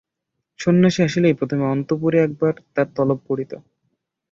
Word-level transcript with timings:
সন্ন্যাসী 0.59 0.99
আসিলেই 1.03 1.37
প্রথমে 1.39 1.65
অন্তঃপুরে 1.65 2.17
একবার 2.21 2.53
তার 2.75 2.87
তলব 2.95 3.19
পড়িত। 3.27 3.51